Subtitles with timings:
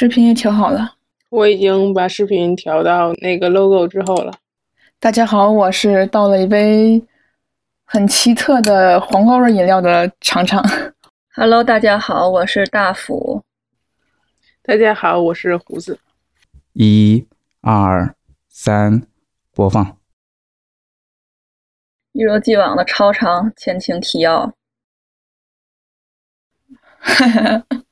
[0.00, 0.96] 视频也调好了，
[1.28, 4.32] 我已经把视频调到那个 logo 之后了。
[4.98, 7.04] 大家好，我是倒了一杯
[7.84, 10.64] 很奇特的黄瓜味饮料的尝尝。
[11.34, 13.44] Hello，大家好，我是大福。
[14.62, 16.00] 大家好，我是胡子。
[16.72, 17.26] 一、
[17.60, 18.14] 二、
[18.48, 19.06] 三，
[19.52, 19.98] 播放。
[22.12, 24.54] 一如既往的超长前情提要。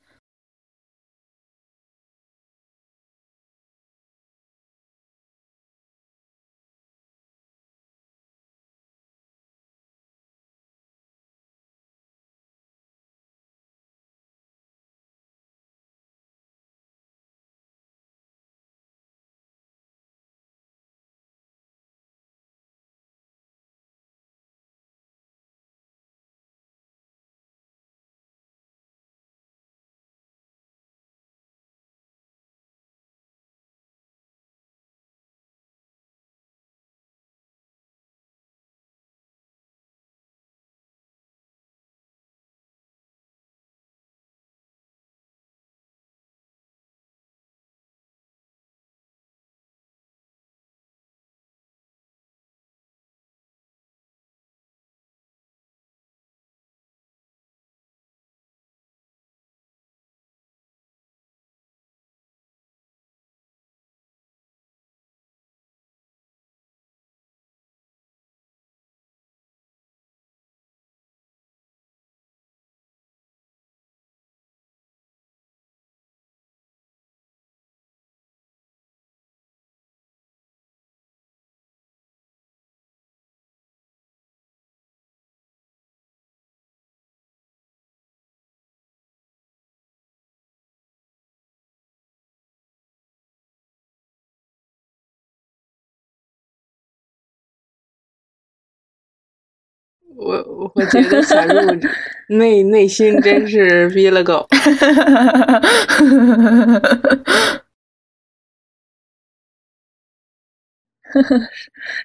[100.15, 101.79] 我我觉得小鹿
[102.37, 104.47] 内内心真是逼了狗。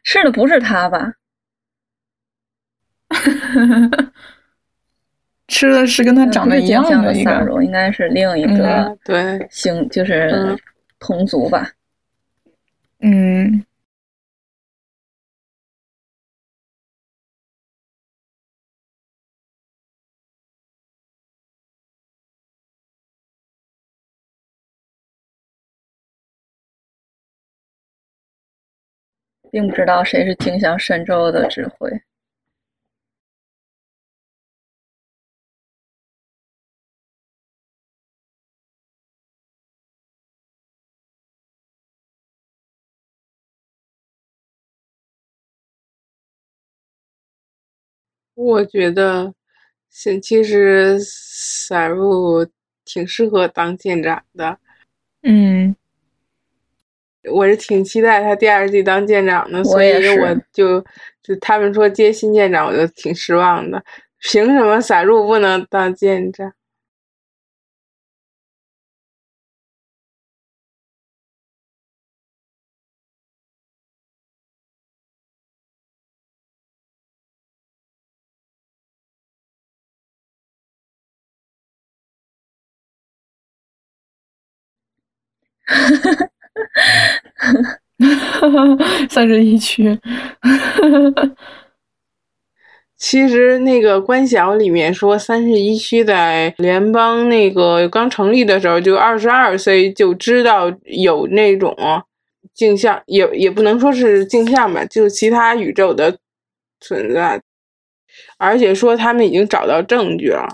[0.03, 1.13] 吃的，不是他吧？
[5.47, 10.59] 吃的是跟他长得一样的一个，应该是另一个嗯对行，就是嗯
[10.99, 11.71] 同族吧。
[13.01, 13.63] 嗯，
[29.55, 31.89] 并不知道谁是镜像神州的指挥。
[48.35, 49.33] 我觉得，
[49.89, 52.45] 先其实散入
[52.85, 54.59] 挺适合当舰长的。
[55.23, 55.77] 嗯，
[57.33, 60.81] 我是挺期待他第二季当舰长的，所以我就
[61.23, 63.83] 就他们说接新舰长，我就挺失望的。
[64.21, 66.53] 凭什么散入不能当舰长？
[89.09, 89.99] 三十一区。
[92.97, 101.77] 其实那个官小里面说，三十一区在联邦那个刚成立的时候，就二十二岁就知道有那种
[102.55, 106.17] 镜像，也也不能说是镜像吧，就是其他宇宙的
[106.81, 107.43] 存在，
[108.39, 110.49] 而且说他们已经找到证据了。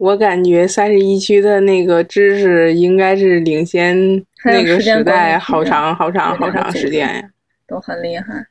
[0.00, 3.94] 我感觉三十一区的那个知识应该是领先
[4.46, 7.30] 那个时代好长好长好长时间呀，
[7.66, 8.46] 都很厉害。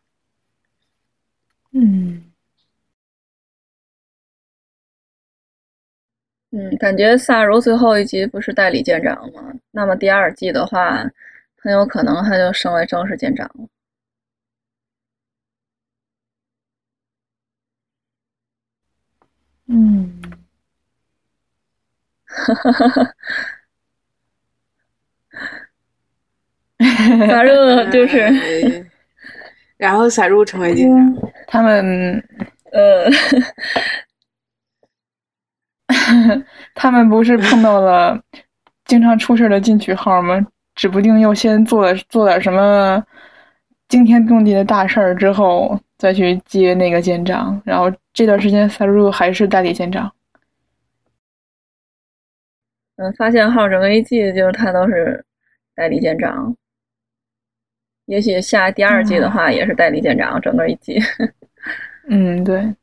[1.72, 2.24] 嗯
[6.52, 9.52] 嗯，感觉萨柔最后一集不是代理舰长吗？
[9.72, 11.04] 那么第二季的话，
[11.58, 13.68] 很有可能他就升为正式舰长了。
[19.66, 20.39] 嗯。
[22.30, 23.14] 哈哈哈哈
[27.28, 28.86] 反正就是，呃
[29.78, 31.28] 然后撒入成为警察。
[31.48, 32.24] 他们
[32.72, 33.10] 呃，
[36.76, 38.22] 他们不是碰到了
[38.86, 40.46] 经常出事的进取号吗？
[40.76, 43.04] 指不定又先做做点什么
[43.90, 47.62] 惊天动地的大事儿，之后再去接那个舰长。
[47.66, 50.10] 然后这段时间，萨入还是代理舰长。
[53.02, 55.24] 嗯，发现号整个一季就是他都是
[55.74, 56.54] 代理舰长，
[58.06, 61.00] 也许下第二季的话也是代理舰长，整个一季。
[62.10, 62.76] 嗯，对。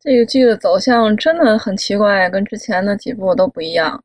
[0.00, 4.02] 这个剧的走向真的很奇怪，跟之前的几部都不一样。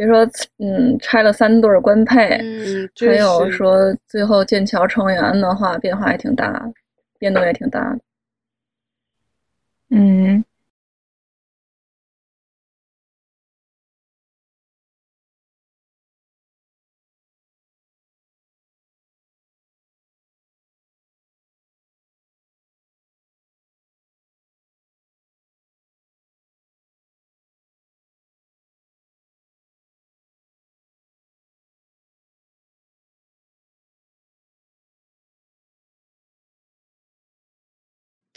[0.00, 0.26] 比如说，
[0.60, 6.66] 嗯，拆了三对儿官配，嗯，还有说最后剑桥成员的话，变化也挺大，
[7.18, 8.00] 变动也挺大的。
[9.90, 10.42] 嗯，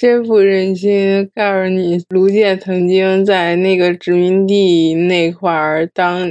[0.04, 6.30] 真不忍心告诉你，卢健曾经在那个殖民地那块儿当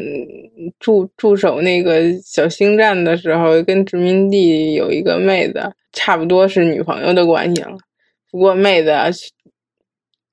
[0.79, 7.75] 驻驻守那个小星站的时候，跟殖民地有一个妹子，差不多是女朋友的关系了。
[8.31, 8.93] 不过妹子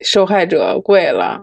[0.01, 1.41] 受害者跪了，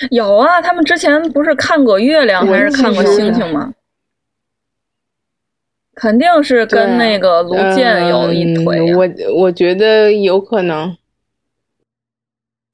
[0.10, 3.72] 有啊，他们之前不是看过月亮还是看过星星吗？
[5.94, 10.96] 肯定是跟那个卢健有一腿啊、嗯我我觉得有可能，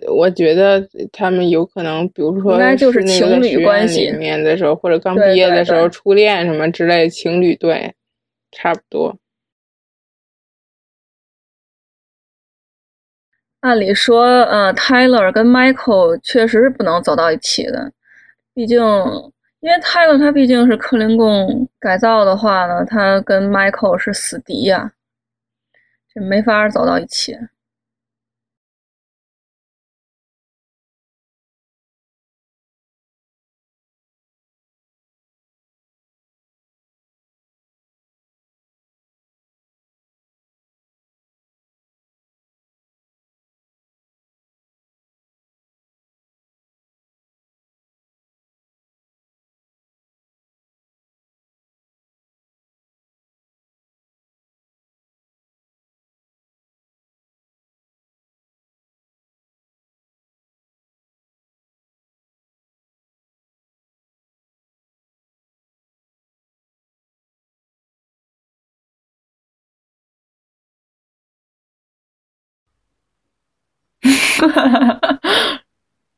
[0.06, 4.11] 我觉得他们有可能，比如说应该就是那个情侣关系。
[4.11, 7.94] 里面的时候，或者刚毕业的时候初恋什么之类，情侣对，
[8.52, 9.17] 差不多。
[13.67, 17.91] 按理说，呃，Tyler 跟 Michael 确实是不能走到一起的，
[18.55, 18.79] 毕竟，
[19.59, 24.93] 因为 Tyler 他毕竟是克林贡改造的话呢，他跟 Michael 是死敌呀、
[26.15, 27.37] 就没法走到一起。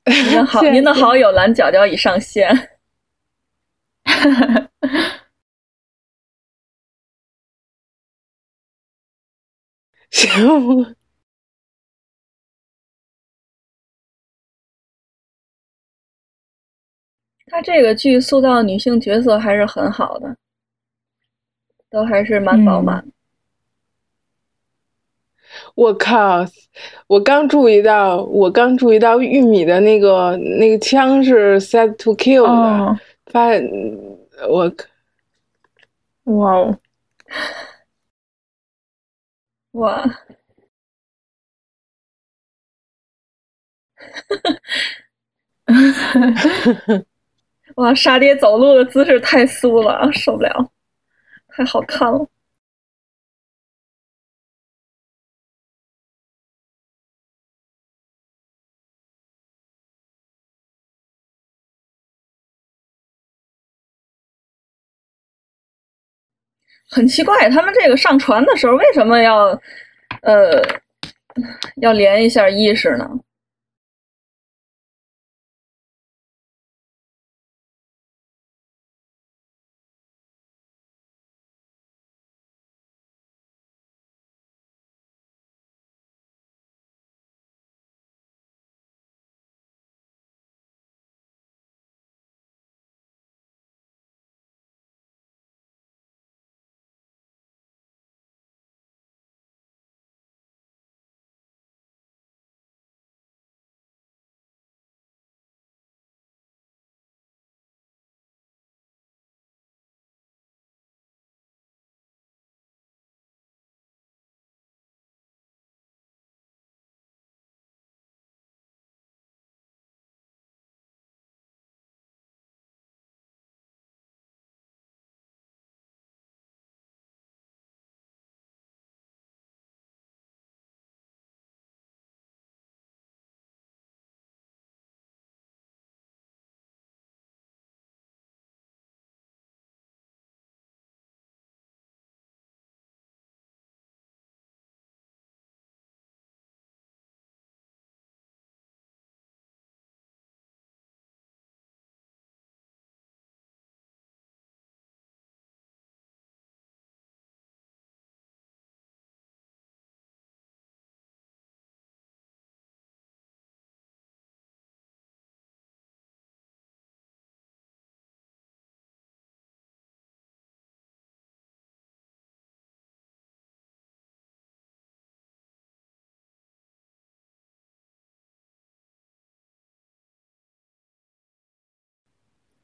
[0.04, 2.48] 您的好，您的好友蓝角角已上线。
[10.10, 10.96] 行，
[17.46, 20.36] 他这个剧塑造女性角色还是很好的，
[21.90, 23.06] 都还是蛮饱满。
[25.78, 26.44] 我靠！
[27.06, 33.50] 我刚注意到，我刚注意到玉米的那个那个枪是 set to kill 的，哦，发
[34.48, 34.72] 我
[36.24, 36.78] 哇哦，
[39.72, 40.04] 哇，
[47.76, 47.94] 哇！
[47.94, 50.70] 沙爹走路的姿势太酥了，受不了，
[51.48, 52.26] 太好看了。
[66.90, 69.46] 很奇怪，他们这个上传的时候为什么要，
[70.22, 70.62] 呃，
[71.82, 73.08] 要连一下意识呢？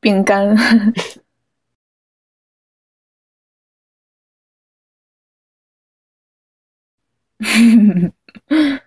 [0.05, 0.55] 饼干。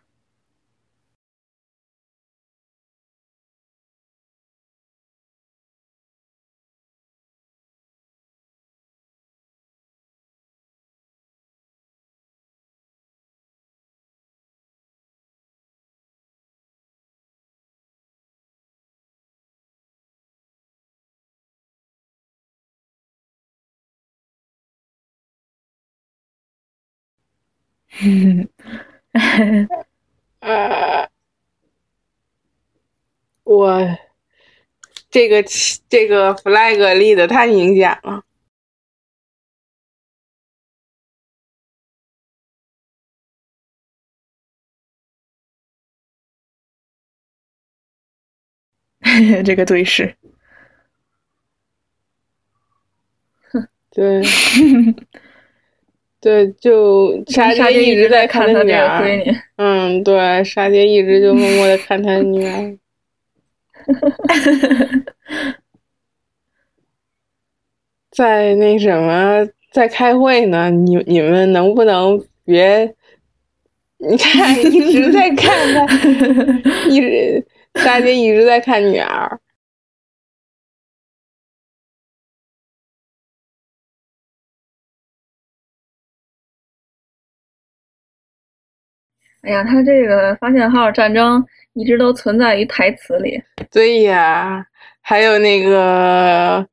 [30.40, 31.10] 呃，
[33.46, 33.98] 我
[35.10, 35.44] 这个
[35.90, 38.24] 这个 flag 立的太明显了。
[49.46, 50.16] 这个对视，
[53.92, 54.22] 对，
[56.20, 59.04] 对，就沙爹一直在看他女儿。
[59.58, 62.78] 嗯，对，沙爹一直就默默的看他女儿。
[68.12, 70.70] 在那什么，在开会呢？
[70.72, 72.94] 你你们能不能别？
[74.00, 75.86] 你看， 一直在看他，
[76.90, 77.46] 一直
[77.76, 79.40] 沙爹一直在看女儿。
[89.48, 93.42] 哎呀，他这个发现号战争一直都存在于台词里。
[93.72, 94.68] 对呀，
[95.00, 96.68] 还有那个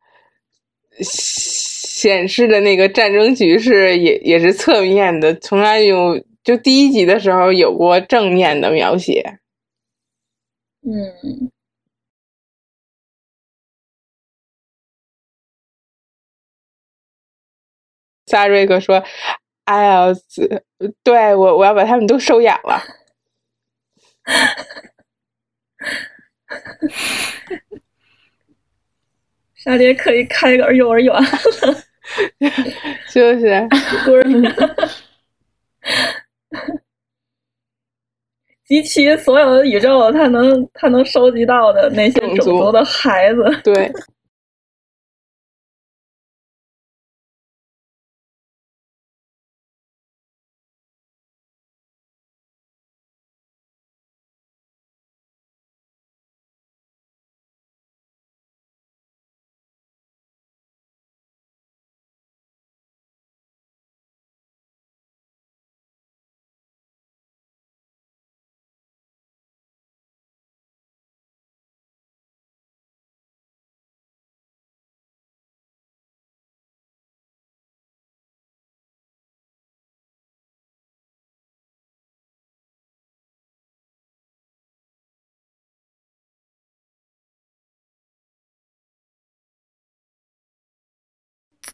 [0.98, 9.38] 显示的那个战争局势也也是侧面的，从来有就第一集的时候有过正面的描写。
[10.82, 11.52] 嗯，
[18.26, 19.04] 萨瑞克说。
[19.64, 20.06] 哎呀，
[21.02, 22.80] 对我我要把他们都收养了。
[29.54, 31.22] 沙爹可以开个幼儿园了，
[33.10, 33.66] 就是，
[38.66, 43.90] 集齐所有的宇宙，他能他能收集到的那些种族的孩子，对。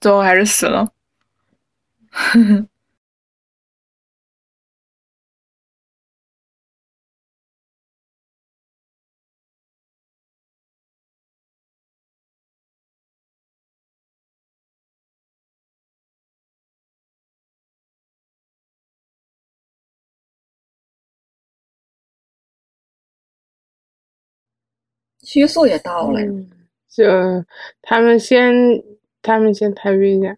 [0.00, 0.92] 最后还是死了。
[25.22, 26.20] 曲速也到了，
[26.88, 27.04] 就
[27.82, 28.52] 他们先。
[29.22, 30.36] 他们先谈一下。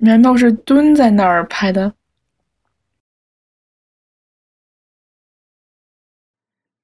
[0.00, 1.94] 难道是蹲在那儿拍的？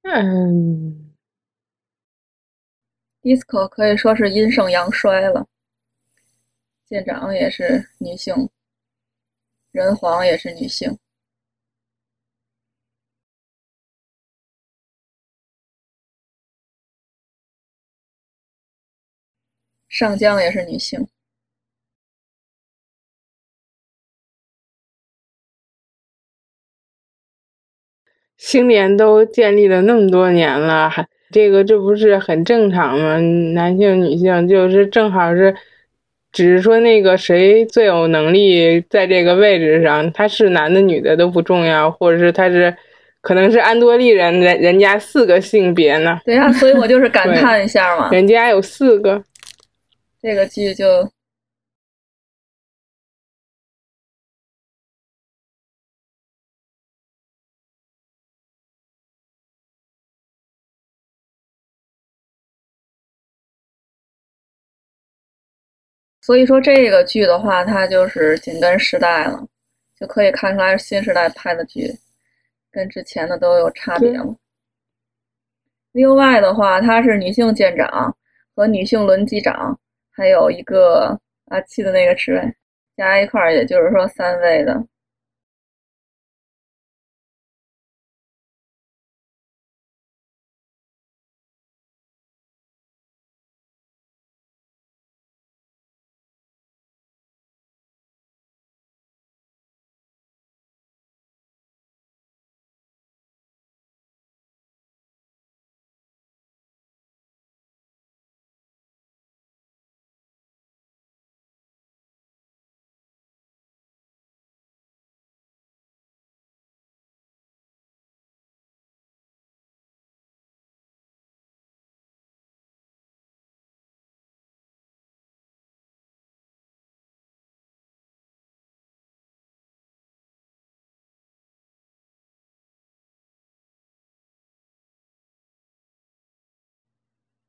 [0.03, 1.15] 嗯
[3.23, 5.47] ，disco 可以说是阴盛阳衰了。
[6.87, 8.51] 舰长也是女性，
[9.71, 10.99] 人皇也是女性，
[19.89, 21.07] 上将也是女性。
[28.43, 33.21] 星联都建立了那么多年了，还这个这不是很正常吗？
[33.55, 35.55] 男性、女性就是正好是
[36.33, 42.77] 只是说那个谁最有能力在这个位置上，他是男的女的都不重要，或者是他是
[43.21, 49.23] 可能是安多利人，人人家四个性别呢，对呀、所以我就是感叹一下嘛，人家有四个。
[50.21, 50.85] 这个剧就
[66.23, 69.45] 所以说这个剧的话，它就是紧跟时代了，
[69.99, 71.93] 就可以看出来是新时代拍的剧，
[72.71, 74.35] 跟之前的都有差别了。
[75.91, 78.17] 另外的话，它是女性舰长
[78.55, 79.77] 和女性轮机长，
[80.13, 82.55] 还有一个阿七的那个职位，
[82.97, 84.81] 加一块儿，也就是说三位的。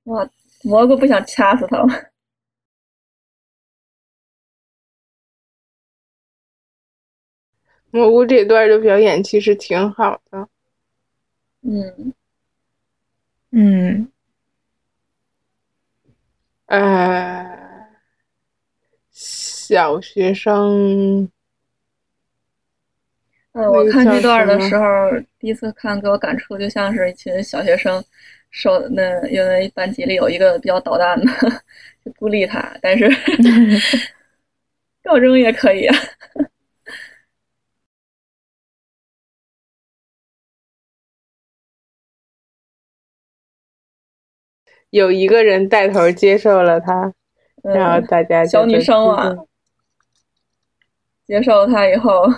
[0.05, 0.29] 哇，
[0.63, 1.95] 蘑菇不想掐死他吗？
[7.91, 10.49] 蘑菇这段的表演其实挺好的，
[11.61, 12.13] 嗯，
[13.51, 14.11] 嗯，
[16.65, 17.87] 呃，
[19.11, 21.29] 小学生，
[23.51, 24.83] 呃，我看这段的时候，
[25.37, 28.03] 第一次看给我感触就像是一群小学生
[28.53, 31.25] 受那因为班级里有一个比较捣蛋的，
[32.05, 33.09] 就孤立他，但是
[35.03, 35.95] 高中也可以啊。
[44.91, 47.11] 有一个人带头接受了他，
[47.63, 49.33] 然后嗯，大家小女在生啊
[51.25, 52.29] 接受他以后，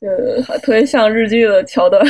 [0.00, 0.08] 就
[0.60, 2.02] 特别像日剧的桥段。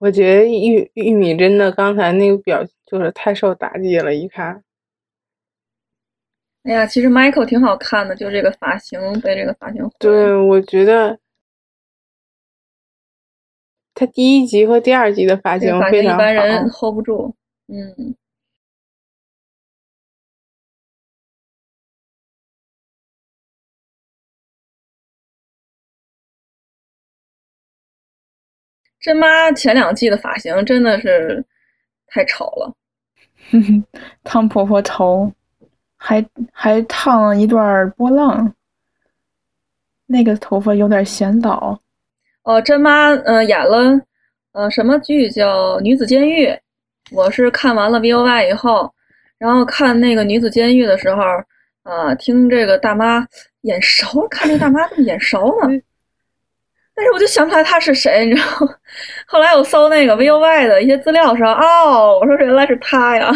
[0.00, 4.64] 我觉得玉玉米真的刚才那个表就是太受打击了，一看。
[6.62, 9.86] 哎呀，其实 Michael 挺好看的，就这个发型被这个发型。
[9.98, 11.18] 对，我觉得
[13.94, 16.66] 他第一集和第二集的发型一型非常般人。
[16.70, 17.34] hold 不住。
[17.68, 18.14] 嗯，
[29.00, 31.44] 真妈前两季的发型真的是
[32.06, 32.74] 太丑了。
[34.22, 35.32] 烫婆婆头，
[35.96, 38.52] 还还烫了一段波浪，
[40.06, 41.76] 那个头发有点显老。
[42.42, 44.00] 哦，真妈呃演了
[44.52, 46.46] 呃什么剧叫《女子监狱》，
[47.10, 48.92] 我是看完了 V O Y 以后，
[49.38, 51.22] 然后看那个《女子监狱》的时候，
[51.84, 53.26] 呃，听这个大妈
[53.62, 55.68] 眼熟，看这大妈这么眼熟呢？
[57.00, 58.74] 但是我就想不起来他是谁，你知道吗？
[59.26, 63.32] 后来我搜那个 V O Y 的一些资料的时，哦，我说原来是他呀！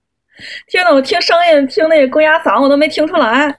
[0.68, 3.58] 天呐，我听声音，听那个公鸭嗓，我都没听出来。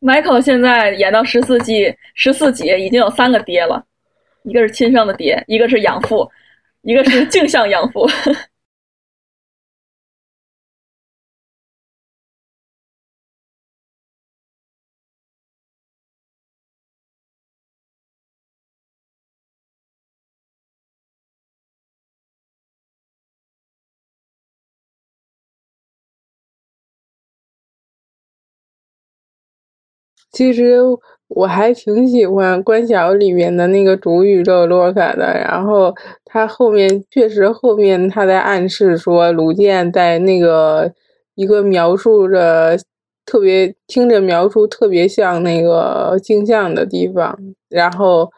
[0.00, 3.84] Michael 现在演到十四季，十四集已经有三个爹了，
[4.42, 6.30] 一个是亲生的爹，一个是养父，
[6.82, 8.06] 一个是镜像养父。
[30.36, 30.78] 其实
[31.28, 35.94] 我还挺喜欢关晓里面的那个主宇宙洛卡的，然后
[36.26, 40.92] 他后面确实后面他在暗示说卢健在那个
[41.36, 42.76] 一个描述着
[43.24, 47.36] 特别听着描述特别像那个镜像的地方，
[47.70, 48.30] 然后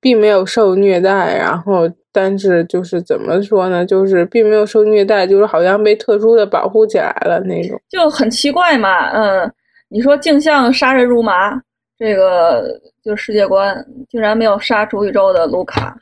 [0.00, 9.50] 并没有受虐待，然后但是就是怎么说呢，就是并没有受虐待，就是好像被特殊的保护起来了那种，就很奇怪嘛，嗯。
[9.92, 11.60] 你说镜像杀人如麻，
[11.98, 15.94] 这个就是世界观竟然没有杀主宇宙的卢卡。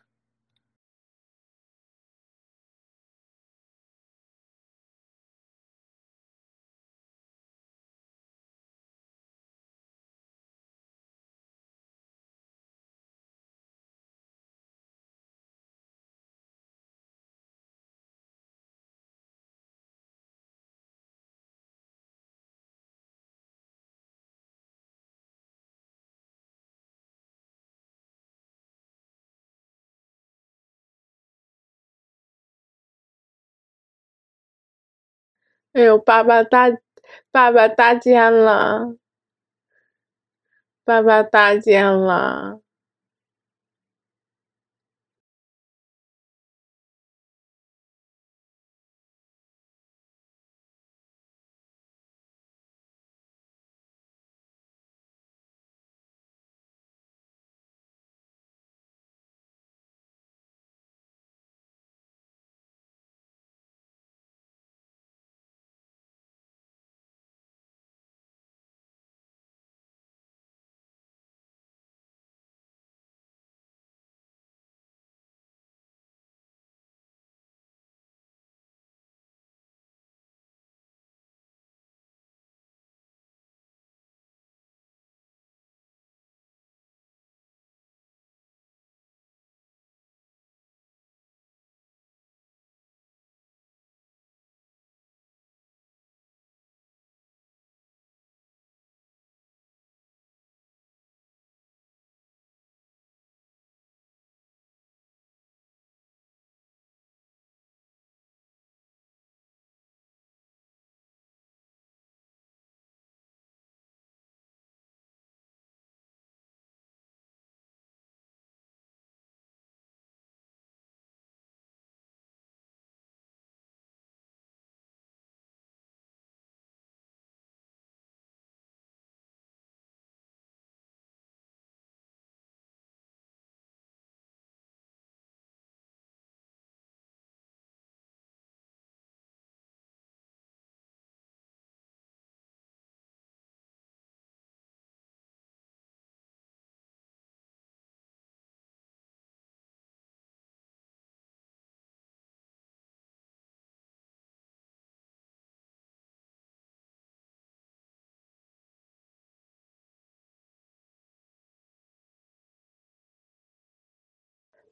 [35.78, 36.66] 哎呦，爸爸搭，
[37.30, 38.96] 爸爸搭肩了，
[40.84, 42.60] 爸爸搭肩了。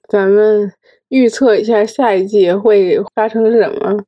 [0.08, 0.72] 咱们
[1.08, 4.04] 预测一下下一季会发生什么？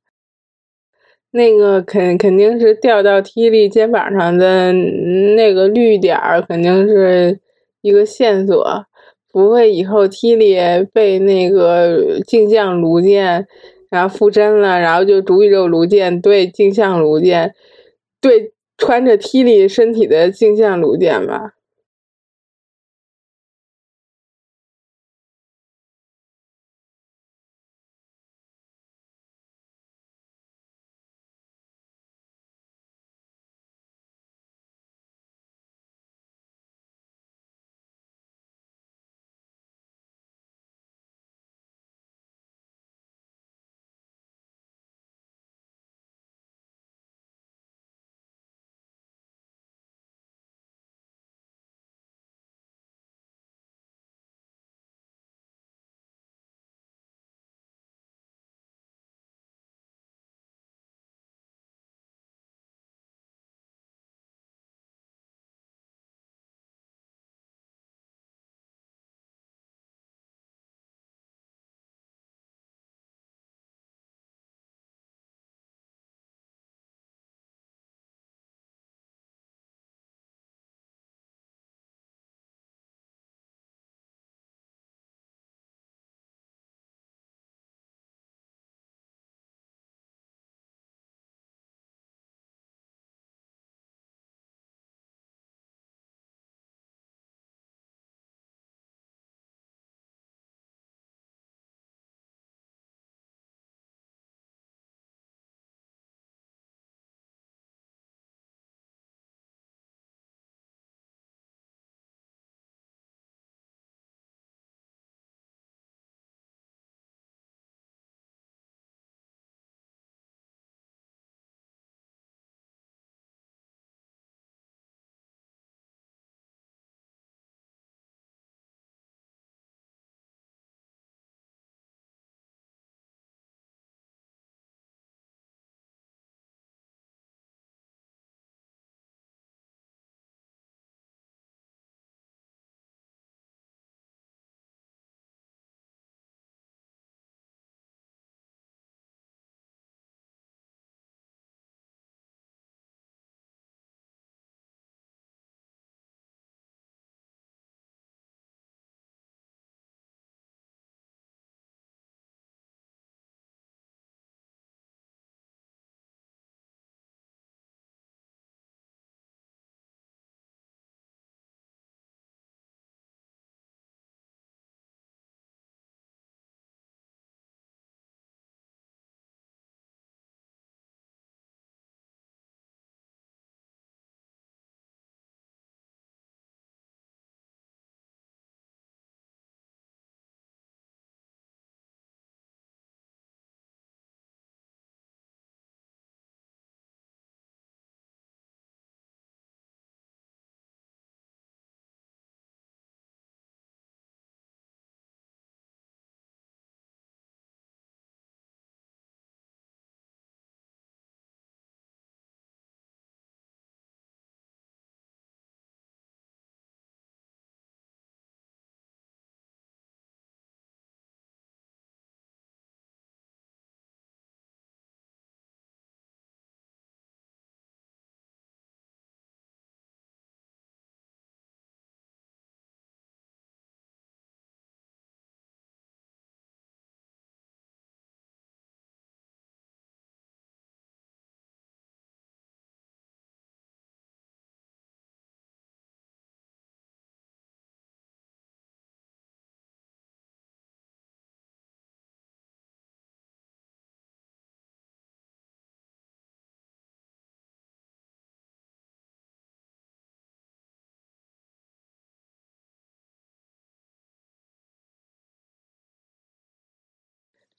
[1.30, 7.38] 那个肯肯定是掉到 T 莉肩膀上的那个绿点儿，肯定是
[7.82, 8.86] 一个线索。
[9.30, 10.56] 不会以后 T 莉
[10.92, 13.46] 被那个镜像卢剑
[13.90, 17.54] 然后附身了，然后就主宇宙卢剑对镜像卢剑
[18.22, 21.52] 对穿着 T 莉身体的镜像卢剑吧？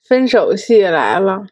[0.03, 1.47] 分手戏来了。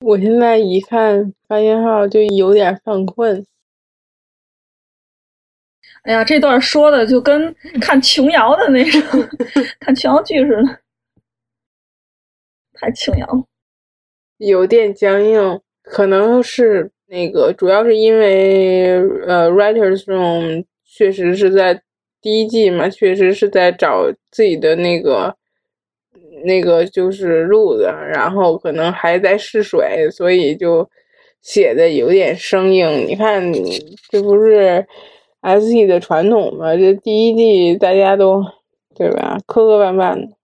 [0.00, 3.44] 我现在一看发信号就有点犯困。
[6.02, 9.00] 哎呀，这段说的就跟看琼瑶的那种
[9.80, 10.85] 看琼瑶剧似的，
[12.76, 13.26] 太琼瑶，
[14.38, 18.96] 有点僵硬，可能是那个，主要是因为
[19.26, 21.82] 呃，writers room 确实是在
[22.20, 25.36] 第一季嘛，确实是在找自己的那个。
[26.44, 30.88] 那个就是路子，然后可能还在试水，所以就
[31.40, 33.06] 写的有点生硬。
[33.06, 33.42] 你看，
[34.10, 34.86] 这不是
[35.40, 36.76] S E 的传统吗？
[36.76, 38.44] 这第一季大家都
[38.94, 40.35] 对吧，磕磕绊绊的。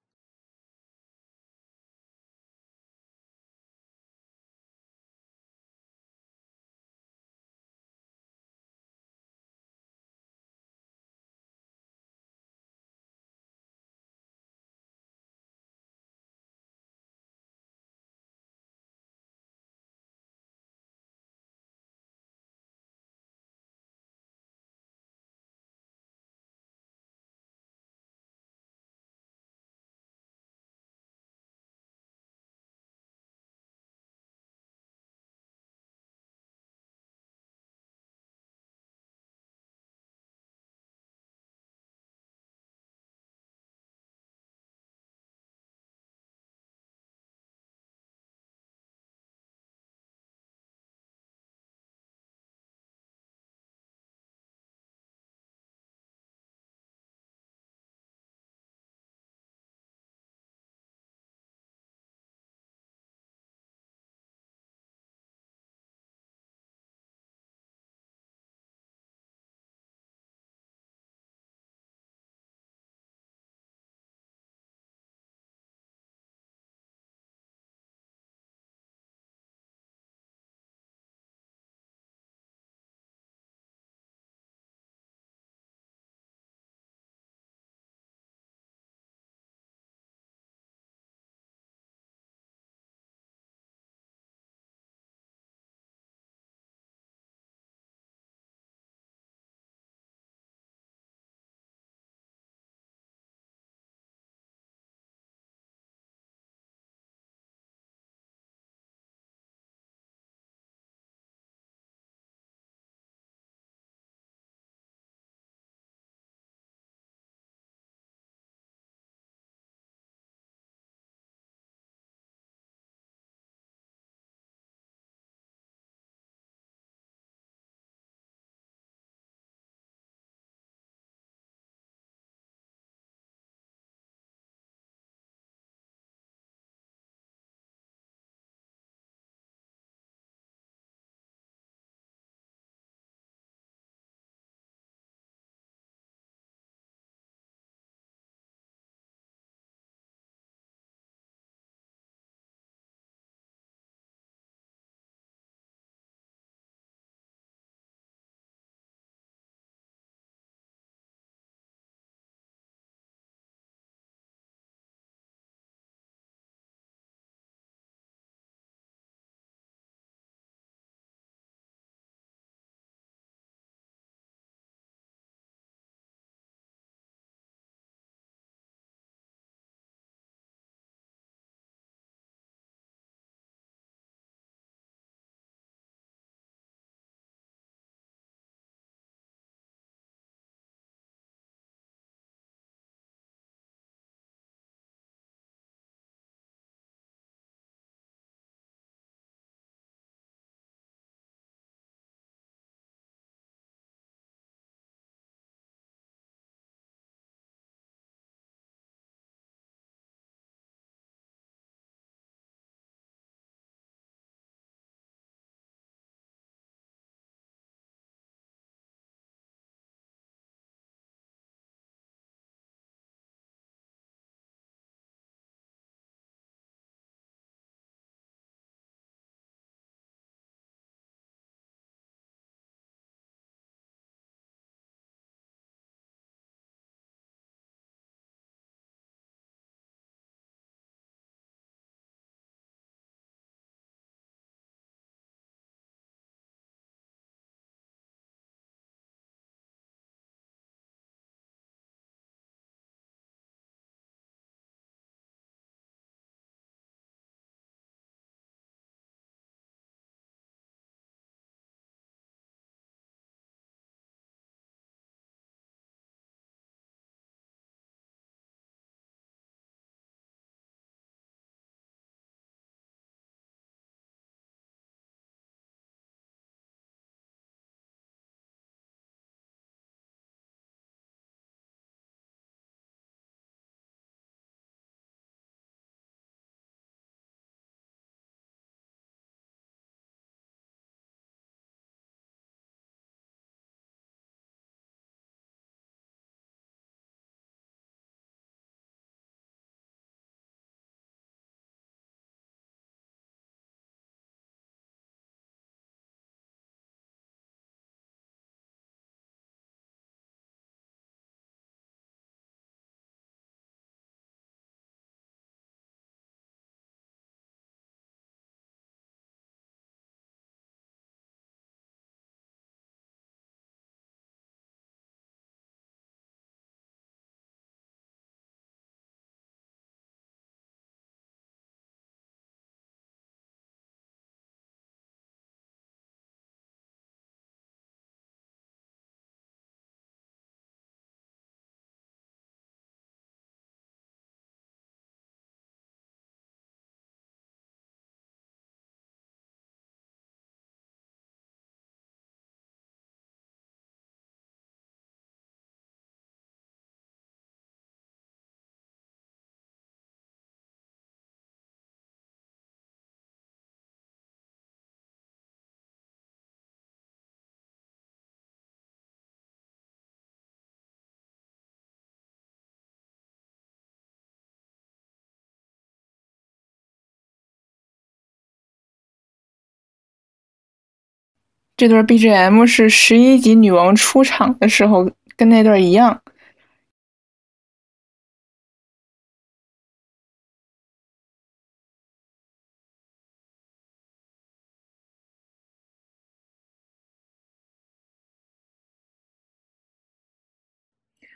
[381.83, 386.23] 这段 BGM 是十一级女王出场的时候跟那段一样。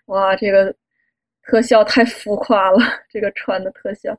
[0.06, 0.72] 哇，这个
[1.42, 2.78] 特效太浮夸了，
[3.10, 4.16] 这个穿的特效。